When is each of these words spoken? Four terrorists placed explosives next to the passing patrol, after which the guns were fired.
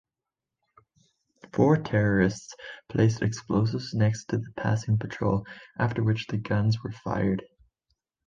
Four 1.53 1.77
terrorists 1.77 2.55
placed 2.89 3.21
explosives 3.21 3.93
next 3.93 4.25
to 4.29 4.39
the 4.39 4.51
passing 4.57 4.97
patrol, 4.97 5.45
after 5.77 6.03
which 6.03 6.25
the 6.25 6.37
guns 6.37 6.81
were 6.83 6.91
fired. 6.91 7.43